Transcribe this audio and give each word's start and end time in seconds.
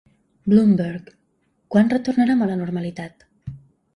Bloomberg: 0.51 1.11
Quan 1.75 1.91
retornarem 1.95 2.41
a 2.41 2.47
la 2.53 2.57
normalitat? 2.63 3.29